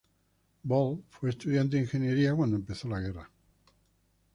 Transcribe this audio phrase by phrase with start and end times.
[0.65, 3.29] Ball fue estudiante de ingeniería cuando empezó la guerra.